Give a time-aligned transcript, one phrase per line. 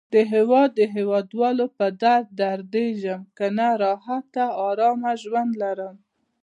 [0.13, 3.21] د هیواد او هیواد والو په درد دردېږم.
[3.37, 5.95] کنه راحته او آرام ژوند لرم.